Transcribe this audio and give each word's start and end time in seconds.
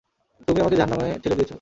তুমি 0.47 0.59
আমাকে 0.59 0.77
জাহান্নামে 0.77 1.07
ঠেলে 1.23 1.35
দিয়েছ! 1.35 1.49